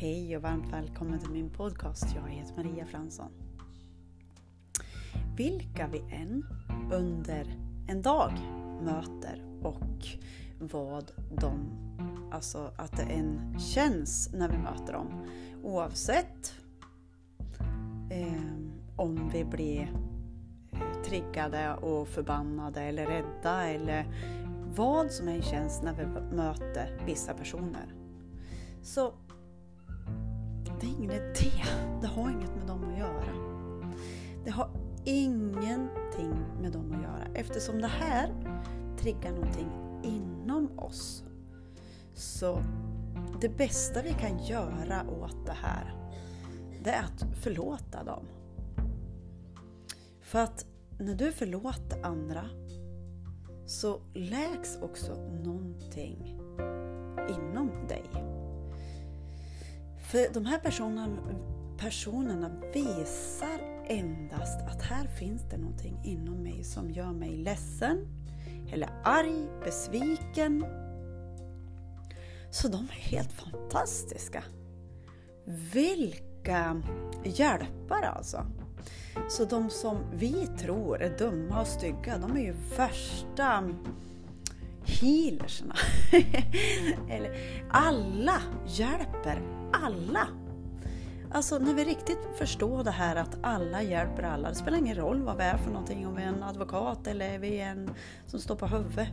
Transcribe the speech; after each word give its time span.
Hej 0.00 0.36
och 0.36 0.42
varmt 0.42 0.72
välkommen 0.72 1.20
till 1.20 1.30
min 1.30 1.50
podcast. 1.50 2.06
Jag 2.14 2.30
heter 2.30 2.56
Maria 2.56 2.86
Fransson. 2.86 3.30
Vilka 5.36 5.86
vi 5.86 5.98
än 5.98 6.44
under 6.92 7.56
en 7.88 8.02
dag 8.02 8.32
möter 8.82 9.44
och 9.62 10.06
vad 10.58 11.10
de, 11.40 11.70
alltså 12.32 12.72
att 12.76 12.96
det 12.96 13.02
än 13.02 13.58
känns 13.58 14.32
när 14.32 14.48
vi 14.48 14.58
möter 14.58 14.92
dem. 14.92 15.26
Oavsett 15.62 16.54
eh, 18.10 18.52
om 18.96 19.30
vi 19.32 19.44
blir 19.44 19.92
eh, 20.72 21.02
triggade 21.04 21.74
och 21.74 22.08
förbannade 22.08 22.82
eller 22.82 23.06
rädda 23.06 23.64
eller 23.64 24.06
vad 24.76 25.12
som 25.12 25.28
än 25.28 25.42
känns 25.42 25.82
när 25.82 25.94
vi 25.94 26.06
möter 26.36 27.02
vissa 27.06 27.34
personer. 27.34 27.94
Så 28.82 29.12
det 30.80 30.86
är 30.86 30.90
ingen 30.90 31.10
idé. 31.10 31.64
Det 32.00 32.06
har 32.06 32.30
inget 32.30 32.56
med 32.56 32.66
dem 32.66 32.84
att 32.92 32.98
göra. 32.98 33.34
Det 34.44 34.50
har 34.50 34.70
ingenting 35.04 36.34
med 36.60 36.72
dem 36.72 36.92
att 36.92 37.02
göra 37.02 37.26
eftersom 37.34 37.80
det 37.80 37.86
här 37.86 38.34
triggar 38.98 39.30
någonting 39.32 39.70
inom 40.02 40.78
oss. 40.78 41.24
Så 42.14 42.62
det 43.40 43.48
bästa 43.48 44.02
vi 44.02 44.12
kan 44.12 44.44
göra 44.44 45.10
åt 45.10 45.46
det 45.46 45.56
här, 45.62 45.94
det 46.84 46.90
är 46.90 47.02
att 47.02 47.36
förlåta 47.42 48.04
dem. 48.04 48.24
För 50.20 50.38
att 50.38 50.66
när 50.98 51.14
du 51.14 51.32
förlåter 51.32 52.04
andra 52.04 52.44
så 53.66 54.00
läks 54.14 54.78
också 54.82 55.14
någonting 55.44 56.40
inom 57.28 57.70
dig. 57.88 58.29
För 60.10 60.34
de 60.34 60.46
här 60.46 60.58
personerna, 60.58 61.16
personerna 61.78 62.50
visar 62.74 63.84
endast 63.86 64.60
att 64.60 64.82
här 64.82 65.06
finns 65.06 65.42
det 65.50 65.56
någonting 65.56 66.00
inom 66.04 66.42
mig 66.42 66.64
som 66.64 66.90
gör 66.90 67.12
mig 67.12 67.36
ledsen, 67.36 68.06
eller 68.72 68.90
arg, 69.04 69.48
besviken. 69.64 70.64
Så 72.50 72.68
de 72.68 72.78
är 72.78 73.10
helt 73.10 73.32
fantastiska. 73.32 74.44
Vilka 75.72 76.82
hjälpare 77.24 78.08
alltså! 78.08 78.46
Så 79.28 79.44
de 79.44 79.70
som 79.70 79.96
vi 80.14 80.48
tror 80.58 81.02
är 81.02 81.18
dumma 81.18 81.60
och 81.60 81.66
stygga, 81.66 82.18
de 82.18 82.36
är 82.36 82.40
ju 82.40 82.54
värsta 82.76 83.64
healerserna. 84.84 85.74
Eller 87.10 87.62
alla 87.70 88.42
hjälper 88.66 89.59
alla. 89.82 90.28
Alltså 91.32 91.58
när 91.58 91.74
vi 91.74 91.84
riktigt 91.84 92.18
förstår 92.38 92.84
det 92.84 92.90
här 92.90 93.16
att 93.16 93.36
alla 93.42 93.82
hjälper 93.82 94.22
alla. 94.22 94.48
Det 94.48 94.54
spelar 94.54 94.78
ingen 94.78 94.96
roll 94.96 95.22
vad 95.22 95.36
vi 95.36 95.42
är 95.42 95.56
för 95.56 95.70
någonting, 95.70 96.06
om 96.06 96.14
vi 96.14 96.22
är 96.22 96.26
en 96.26 96.42
advokat 96.42 97.06
eller 97.06 97.38
vi 97.38 97.60
är 97.60 97.66
en 97.66 97.90
som 98.26 98.40
står 98.40 98.56
på 98.56 98.66
huvudet. 98.66 99.08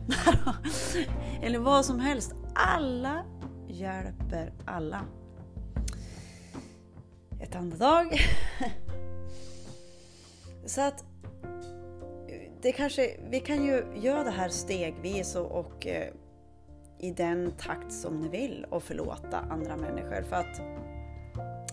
eller 1.42 1.58
vad 1.58 1.84
som 1.84 2.00
helst. 2.00 2.34
Alla 2.54 3.24
hjälper 3.68 4.52
alla. 4.64 5.00
Ett 7.40 7.56
andetag. 7.56 8.16
Så 10.66 10.80
att 10.80 11.04
det 12.62 12.72
kanske, 12.72 13.16
vi 13.30 13.40
kan 13.40 13.64
ju 13.64 13.84
göra 13.94 14.24
det 14.24 14.30
här 14.30 14.48
stegvis 14.48 15.36
och, 15.36 15.50
och 15.50 15.86
eh, 15.86 16.12
i 16.98 17.10
den 17.10 17.52
takt 17.58 17.92
som 17.92 18.20
ni 18.20 18.28
vill 18.28 18.66
och 18.70 18.82
förlåta 18.82 19.38
andra 19.38 19.76
människor. 19.76 20.22
För 20.22 20.36
att 20.36 20.60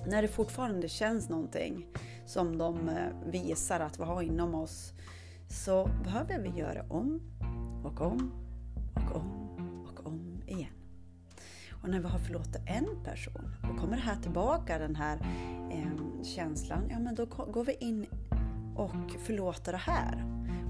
när 0.07 0.21
det 0.21 0.27
fortfarande 0.27 0.89
känns 0.89 1.29
någonting 1.29 1.85
som 2.25 2.57
de 2.57 2.89
eh, 2.89 3.31
visar 3.31 3.79
att 3.79 3.99
vi 3.99 4.03
har 4.03 4.21
inom 4.21 4.55
oss 4.55 4.93
så 5.49 5.89
behöver 6.03 6.39
vi 6.39 6.59
göra 6.59 6.85
om 6.89 7.21
och 7.83 8.01
om 8.01 8.31
och 8.95 9.15
om 9.15 9.85
och 9.87 10.07
om 10.07 10.43
igen. 10.47 10.73
Och 11.83 11.89
när 11.89 11.99
vi 11.99 12.07
har 12.07 12.19
förlåtit 12.19 12.61
en 12.65 13.03
person 13.03 13.55
då 13.61 13.81
kommer 13.81 13.97
här 13.97 14.15
tillbaka 14.15 14.77
den 14.77 14.95
här 14.95 15.17
eh, 15.71 16.23
känslan, 16.23 16.89
ja 16.89 16.99
men 16.99 17.15
då 17.15 17.25
går 17.25 17.65
vi 17.65 17.73
in 17.79 18.05
och 18.75 19.11
förlåter 19.25 19.71
det 19.71 19.77
här. 19.77 20.25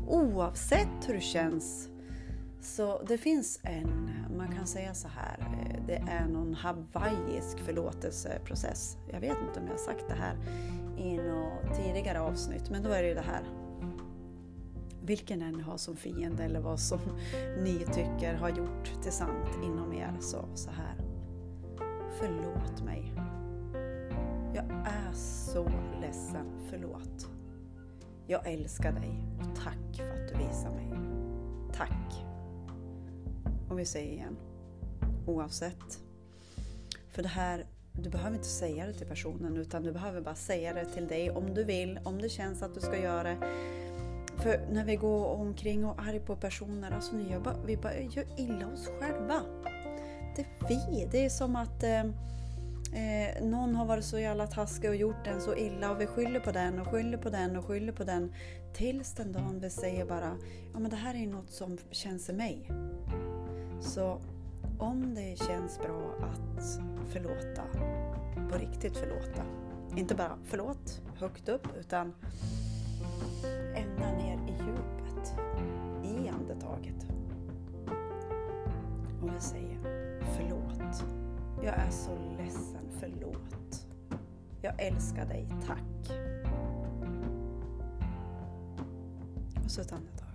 Oavsett 0.08 1.08
hur 1.08 1.14
det 1.14 1.22
känns 1.22 1.90
så 2.66 3.02
det 3.08 3.18
finns 3.18 3.60
en, 3.64 4.10
man 4.38 4.56
kan 4.56 4.68
säga 4.68 4.94
så 4.94 5.08
här, 5.08 5.40
eh, 5.40 5.82
det 5.88 6.04
är 6.08 6.28
någon 6.28 6.54
hawaiisk 6.54 7.60
förlåtelseprocess. 7.60 8.98
Jag 9.12 9.20
vet 9.20 9.38
inte 9.48 9.60
om 9.60 9.66
jag 9.66 9.74
har 9.74 9.78
sagt 9.78 10.06
det 10.08 10.16
här 10.16 10.36
i 10.98 11.18
något 11.18 11.76
tidigare 11.76 12.22
avsnitt, 12.22 12.70
men 12.70 12.84
då 12.84 12.90
är 12.90 13.02
det 13.02 13.08
ju 13.08 13.14
det 13.14 13.22
här. 13.22 13.44
Vilken 15.02 15.42
än 15.42 15.54
ni 15.54 15.64
har 15.64 15.78
som 15.78 15.96
fiende 15.96 16.44
eller 16.44 16.60
vad 16.60 16.80
som 16.80 17.00
ni 17.64 17.86
tycker 17.94 18.34
har 18.34 18.50
gjort 18.50 19.02
till 19.04 19.12
sant 19.12 19.50
inom 19.64 19.94
er, 19.94 20.18
så, 20.20 20.46
så 20.56 20.72
här. 20.72 20.96
Förlåt 22.20 22.84
mig. 22.84 23.14
Jag 24.54 24.66
är 24.86 25.14
så 25.14 25.70
ledsen, 26.02 26.46
förlåt. 26.70 27.30
Jag 28.28 28.48
älskar 28.48 28.92
dig 28.92 29.24
och 29.40 29.56
tack 29.64 29.96
för 29.98 30.24
att 30.24 30.30
du 30.30 30.48
visar 30.48 30.70
mig. 30.70 30.92
Tack. 31.74 32.25
Och 33.76 33.80
vi 33.80 33.86
säger 33.86 34.12
igen. 34.12 34.38
Oavsett. 35.26 36.00
För 37.10 37.24
det 37.24 37.30
här, 37.30 37.66
du 37.94 38.10
behöver 38.10 38.36
inte 38.36 38.48
säga 38.48 38.86
det 38.86 38.94
till 38.94 39.08
personen 39.08 39.58
utan 39.58 39.84
du 39.84 39.92
behöver 39.92 40.22
bara 40.22 40.36
säga 40.36 40.74
det 40.74 40.86
till 40.86 41.08
dig 41.08 41.32
om 41.32 41.54
du 41.54 41.64
vill, 41.64 42.00
om 42.04 42.22
det 42.22 42.30
känns 42.30 42.64
att 42.64 42.74
du 42.74 42.82
ska 42.82 42.98
göra 42.98 43.24
det. 43.24 43.38
För 44.38 44.68
när 44.72 44.86
vi 44.86 44.96
går 44.96 45.26
omkring 45.26 45.86
och 45.86 46.00
är 46.00 46.10
arg 46.10 46.20
på 46.20 46.36
personer, 46.36 46.92
alltså 46.92 47.16
vi, 47.16 47.40
bara, 47.44 47.58
vi 47.66 47.78
bara 47.78 48.00
gör 48.00 48.26
illa 48.38 48.68
oss 48.68 48.90
själva. 49.00 49.42
Det 50.36 50.42
är 50.42 50.68
vi. 50.68 51.08
Det 51.12 51.26
är 51.26 51.30
som 51.30 51.56
att 51.56 51.84
eh, 51.84 52.00
eh, 52.00 53.44
någon 53.44 53.76
har 53.76 53.86
varit 53.86 54.06
så 54.06 54.20
jävla 54.20 54.48
taskig 54.48 54.90
och 54.90 54.96
gjort 54.96 55.28
en 55.28 55.42
så 55.42 55.56
illa 55.56 55.92
och 55.92 56.02
vi 56.02 56.08
skyller 56.08 56.40
på 56.40 56.52
den 56.52 56.80
och 56.80 56.88
skyller 56.88 57.18
på 57.18 57.30
den 57.30 57.56
och 57.56 57.66
skyller 57.66 57.94
på 57.94 58.04
den. 58.04 58.34
Tills 58.74 59.14
den 59.14 59.32
dagen 59.32 59.60
vi 59.60 59.70
säger 59.70 60.06
bara, 60.06 60.38
ja 60.74 60.80
men 60.80 60.92
det 60.92 60.98
här 60.98 61.16
är 61.16 61.28
något 61.28 61.52
som 61.52 61.78
känns 61.92 62.30
i 62.30 62.34
mig. 62.34 62.72
Så 63.80 64.22
om 64.80 65.16
det 65.16 65.40
känns 65.40 65.80
bra 65.80 66.14
att 66.22 66.80
förlåta, 67.10 67.64
på 68.52 68.58
riktigt 68.58 68.98
förlåta. 68.98 69.44
Inte 69.96 70.16
bara 70.16 70.38
förlåt 70.44 71.02
högt 71.16 71.50
upp 71.50 71.68
utan 71.80 72.14
ända 73.76 74.12
ner 74.12 74.38
i 74.48 74.52
djupet, 74.52 75.36
i 76.04 76.30
andetaget. 76.30 77.06
Och 79.22 79.36
vi 79.36 79.40
säger 79.40 79.78
förlåt. 80.38 81.04
Jag 81.64 81.74
är 81.74 81.90
så 81.92 82.18
ledsen, 82.38 82.90
förlåt. 83.00 83.88
Jag 84.62 84.82
älskar 84.82 85.26
dig, 85.26 85.48
tack. 85.68 86.18
Och 89.64 89.72
så 89.72 89.82
ett 89.82 89.92
andetag. 89.92 90.30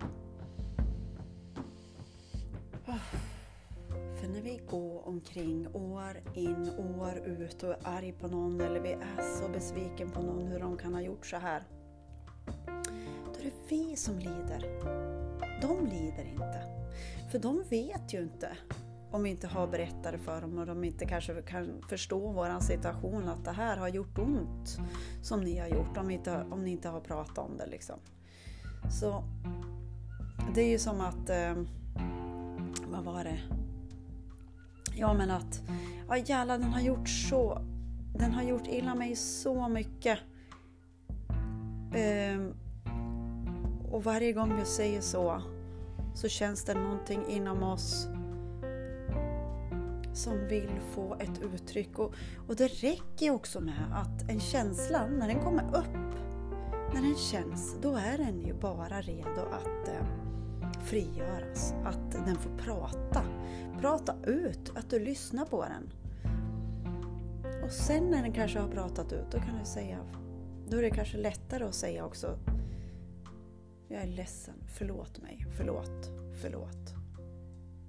Oh 2.87 3.30
när 4.27 4.41
vi 4.41 4.61
går 4.69 5.07
omkring 5.07 5.67
år 5.73 6.21
in, 6.35 6.69
år 6.77 7.17
ut 7.17 7.63
och 7.63 7.69
är 7.69 7.77
arg 7.83 8.11
på 8.11 8.27
någon 8.27 8.61
eller 8.61 8.79
vi 8.79 8.91
är 8.91 9.21
så 9.39 9.49
besviken 9.49 10.11
på 10.11 10.21
någon 10.21 10.47
hur 10.47 10.59
de 10.59 10.77
kan 10.77 10.93
ha 10.93 11.01
gjort 11.01 11.25
så 11.25 11.37
här. 11.37 11.63
Då 13.25 13.39
är 13.39 13.43
det 13.43 13.53
vi 13.69 13.95
som 13.95 14.19
lider. 14.19 14.65
De 15.61 15.85
lider 15.85 16.25
inte. 16.31 16.61
För 17.31 17.39
de 17.39 17.63
vet 17.69 18.13
ju 18.13 18.21
inte 18.21 18.57
om 19.11 19.23
vi 19.23 19.29
inte 19.29 19.47
har 19.47 19.67
berättat 19.67 20.11
det 20.11 20.17
för 20.17 20.41
dem 20.41 20.57
och 20.57 20.65
de 20.65 20.83
inte 20.83 21.05
kanske 21.05 21.41
kan 21.41 21.81
förstå 21.89 22.31
vår 22.31 22.59
situation 22.59 23.29
att 23.29 23.45
det 23.45 23.51
här 23.51 23.77
har 23.77 23.87
gjort 23.87 24.17
ont 24.17 24.77
som 25.21 25.41
ni 25.41 25.57
har 25.57 25.67
gjort 25.67 25.97
om, 25.97 26.11
inte, 26.11 26.45
om 26.51 26.63
ni 26.63 26.71
inte 26.71 26.89
har 26.89 26.99
pratat 26.99 27.37
om 27.37 27.57
det. 27.57 27.65
Liksom. 27.65 27.99
Så 28.99 29.23
det 30.55 30.61
är 30.61 30.69
ju 30.69 30.79
som 30.79 31.01
att, 31.01 31.29
eh, 31.29 31.55
vad 32.91 33.03
var 33.03 33.23
det? 33.23 33.39
Ja 34.95 35.13
men 35.13 35.31
att, 35.31 35.61
ja 36.07 36.17
jävlar 36.17 36.57
den 36.57 36.73
har 36.73 36.81
gjort 36.81 37.09
så, 37.09 37.61
den 38.15 38.31
har 38.31 38.43
gjort 38.43 38.67
illa 38.67 38.95
mig 38.95 39.15
så 39.15 39.67
mycket. 39.67 40.19
Ehm, 41.95 42.53
och 43.91 44.03
varje 44.03 44.33
gång 44.33 44.55
vi 44.55 44.65
säger 44.65 45.01
så, 45.01 45.41
så 46.15 46.27
känns 46.27 46.63
det 46.63 46.73
någonting 46.73 47.25
inom 47.27 47.63
oss 47.63 48.07
som 50.13 50.47
vill 50.47 50.79
få 50.93 51.15
ett 51.19 51.41
uttryck. 51.53 51.99
Och, 51.99 52.13
och 52.47 52.55
det 52.55 52.67
räcker 52.67 53.31
också 53.31 53.61
med 53.61 53.85
att 53.93 54.29
en 54.29 54.39
känsla, 54.39 55.07
när 55.07 55.27
den 55.27 55.39
kommer 55.39 55.63
upp, 55.63 55.95
när 56.93 57.01
den 57.01 57.15
känns, 57.15 57.75
då 57.81 57.95
är 57.95 58.17
den 58.17 58.41
ju 58.41 58.53
bara 58.53 59.01
redo 59.01 59.41
att 59.51 59.87
eh, 59.87 60.05
frigöras. 60.83 61.73
Att 61.85 62.11
den 62.11 62.35
får 62.35 62.57
prata. 62.57 63.23
Prata 63.81 64.15
ut, 64.25 64.71
att 64.75 64.89
du 64.89 64.99
lyssnar 64.99 65.45
på 65.45 65.65
den. 65.65 65.93
Och 67.63 67.71
sen 67.71 68.09
när 68.09 68.21
den 68.21 68.33
kanske 68.33 68.59
har 68.59 68.67
pratat 68.67 69.13
ut, 69.13 69.31
då 69.31 69.39
kan 69.39 69.59
du 69.59 69.65
säga, 69.65 69.97
då 70.69 70.77
är 70.77 70.81
det 70.81 70.89
kanske 70.89 71.17
lättare 71.17 71.63
att 71.63 71.75
säga 71.75 72.05
också 72.05 72.39
Jag 73.87 74.01
är 74.01 74.07
ledsen, 74.07 74.55
förlåt 74.67 75.21
mig, 75.21 75.45
förlåt, 75.57 76.11
förlåt. 76.41 76.93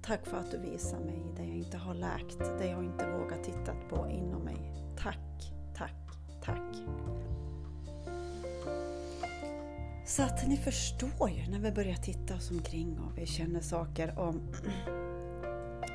Tack 0.01 0.25
för 0.25 0.37
att 0.37 0.51
du 0.51 0.57
visar 0.57 0.99
mig 0.99 1.23
det 1.35 1.43
jag 1.43 1.55
inte 1.55 1.77
har 1.77 1.93
läkt, 1.93 2.39
det 2.59 2.67
jag 2.67 2.83
inte 2.83 3.11
vågat 3.11 3.43
titta 3.43 3.73
på 3.89 4.09
inom 4.09 4.41
mig. 4.41 4.73
Tack, 4.97 5.53
tack, 5.75 6.17
tack. 6.43 6.75
Så 10.05 10.23
att 10.23 10.47
ni 10.47 10.57
förstår 10.57 11.29
ju 11.29 11.51
när 11.51 11.59
vi 11.59 11.71
börjar 11.71 11.95
titta 11.95 12.35
oss 12.35 12.51
omkring 12.51 12.99
och 12.99 13.17
vi 13.17 13.25
känner 13.25 13.61
saker 13.61 14.19
om 14.19 14.41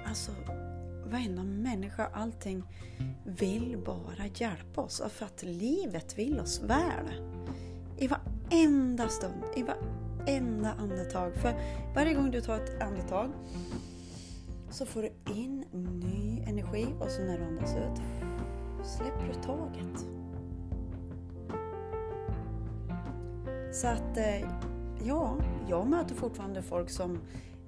Alltså, 0.07 0.33
varenda 1.05 1.43
människa, 1.43 2.11
allting 2.13 2.63
vill 3.25 3.79
bara 3.87 4.27
hjälpa 4.35 4.81
oss 4.81 5.03
för 5.09 5.27
att 5.27 5.43
livet 5.43 6.19
vill 6.19 6.41
oss 6.41 6.63
väl. 6.63 7.23
I 7.99 8.09
varenda 8.09 9.09
stund, 9.09 9.45
i 9.57 9.63
varenda 9.63 10.73
andetag. 10.73 11.35
För 11.35 11.55
varje 11.95 12.15
gång 12.15 12.31
du 12.31 12.41
tar 12.41 12.57
ett 12.57 12.83
andetag 12.83 13.31
så 14.71 14.87
får 14.87 15.03
du 15.03 15.33
in 15.35 15.65
ny 15.73 16.43
energi 16.47 16.87
och 17.01 17.11
så 17.11 17.23
när 17.23 17.39
du 17.39 17.45
andas 17.45 17.75
ut 17.77 18.03
släpper 18.85 19.27
du 19.27 19.35
taget. 19.43 20.07
Så 23.73 23.87
att, 23.87 24.17
eh, 24.17 24.41
ja, 25.05 25.37
jag 25.69 25.87
möter 25.87 26.15
fortfarande 26.15 26.63
folk 26.63 26.91
som 26.91 27.19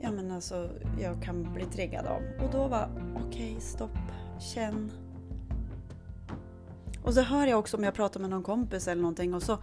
ja, 0.01 0.11
men 0.11 0.31
alltså, 0.31 0.71
jag 1.01 1.23
kan 1.23 1.53
bli 1.53 1.65
triggad 1.65 2.07
av. 2.07 2.23
Och 2.45 2.51
då 2.53 2.69
var 2.69 2.89
okej, 3.15 3.51
okay, 3.51 3.61
stopp, 3.61 3.99
känn. 4.55 4.93
Och 7.05 7.15
så 7.15 7.21
hör 7.21 7.47
jag 7.47 7.59
också 7.59 7.77
om 7.77 7.85
jag 7.85 7.95
pratar 7.95 8.21
med 8.21 8.31
någon 8.31 8.43
kompis 8.43 8.89
eller 8.89 9.03
någonting 9.03 9.35
och 9.35 9.43
så 9.43 9.59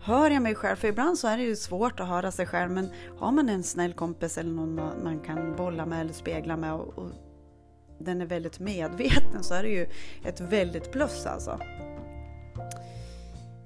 hör 0.00 0.30
jag 0.30 0.42
mig 0.42 0.54
själv, 0.54 0.76
för 0.76 0.88
ibland 0.88 1.18
så 1.18 1.28
är 1.28 1.36
det 1.36 1.42
ju 1.42 1.56
svårt 1.56 2.00
att 2.00 2.08
höra 2.08 2.30
sig 2.30 2.46
själv 2.46 2.70
men 2.70 2.88
har 3.18 3.32
man 3.32 3.48
en 3.48 3.62
snäll 3.62 3.92
kompis 3.92 4.38
eller 4.38 4.50
någon 4.50 4.74
man 4.74 5.20
kan 5.20 5.56
bolla 5.56 5.86
med 5.86 6.00
eller 6.00 6.12
spegla 6.12 6.56
med 6.56 6.74
och, 6.74 6.98
och 6.98 7.10
den 7.98 8.20
är 8.20 8.26
väldigt 8.26 8.60
medveten 8.60 9.42
så 9.42 9.54
är 9.54 9.62
det 9.62 9.68
ju 9.68 9.86
ett 10.24 10.40
väldigt 10.40 10.92
plus 10.92 11.26
alltså. 11.26 11.60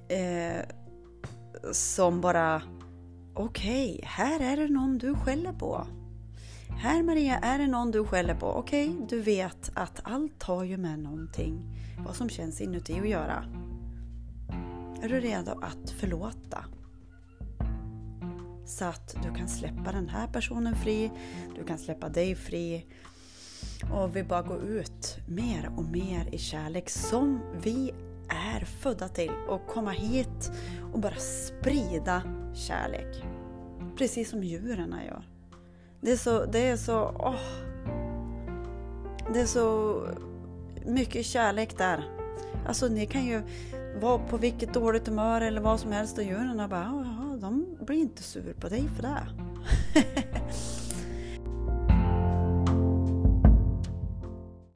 Eh, 0.07 0.65
som 1.71 2.21
bara, 2.21 2.61
okej, 3.33 3.95
okay, 3.95 4.05
här 4.05 4.39
är 4.39 4.57
det 4.57 4.67
någon 4.67 4.97
du 4.97 5.15
skäller 5.15 5.53
på. 5.53 5.87
Här 6.69 7.03
Maria, 7.03 7.37
är 7.37 7.59
det 7.59 7.67
någon 7.67 7.91
du 7.91 8.05
skäller 8.05 8.35
på? 8.35 8.47
Okej, 8.47 8.89
okay, 8.89 9.05
du 9.09 9.21
vet 9.21 9.71
att 9.73 10.01
allt 10.03 10.43
har 10.43 10.63
ju 10.63 10.77
med 10.77 10.99
någonting, 10.99 11.61
vad 12.05 12.15
som 12.15 12.29
känns 12.29 12.61
inuti 12.61 12.99
att 12.99 13.09
göra. 13.09 13.45
Är 15.01 15.09
du 15.09 15.19
redo 15.19 15.51
att 15.51 15.89
förlåta? 15.89 16.65
Så 18.65 18.85
att 18.85 19.15
du 19.23 19.35
kan 19.35 19.47
släppa 19.47 19.91
den 19.91 20.09
här 20.09 20.27
personen 20.27 20.75
fri, 20.75 21.11
du 21.55 21.63
kan 21.63 21.77
släppa 21.77 22.09
dig 22.09 22.35
fri 22.35 22.85
och 23.93 24.15
vi 24.15 24.23
bara 24.23 24.41
går 24.41 24.63
ut 24.63 25.17
mer 25.27 25.71
och 25.77 25.83
mer 25.83 26.29
i 26.31 26.37
kärlek 26.37 26.89
som 26.89 27.41
vi 27.63 27.93
är 28.29 28.65
födda 28.65 29.07
till 29.07 29.31
och 29.49 29.67
komma 29.67 29.91
hit 29.91 30.51
och 30.93 30.99
bara 30.99 31.15
sprida 31.15 32.21
kärlek. 32.53 33.23
Precis 33.97 34.29
som 34.29 34.43
djuren 34.43 34.95
gör. 35.07 35.34
Det 36.01 36.11
är 36.11 36.17
så, 36.17 36.45
det 36.45 36.67
är 36.67 36.77
så, 36.77 37.15
åh. 37.19 37.35
Det 39.33 39.41
är 39.41 39.45
så 39.45 39.95
mycket 40.85 41.25
kärlek 41.25 41.77
där. 41.77 42.03
Alltså 42.67 42.87
ni 42.87 43.05
kan 43.05 43.25
ju 43.25 43.41
vara 44.01 44.19
på 44.19 44.37
vilket 44.37 44.73
dåligt 44.73 45.07
humör 45.07 45.41
eller 45.41 45.61
vad 45.61 45.79
som 45.79 45.91
helst 45.91 46.17
och 46.17 46.23
djuren 46.23 46.69
bara, 46.69 46.83
ja, 46.83 47.37
de 47.41 47.77
blir 47.85 47.97
inte 47.97 48.23
sur 48.23 48.53
på 48.53 48.69
dig 48.69 48.89
för 48.95 49.03
det. 49.03 49.27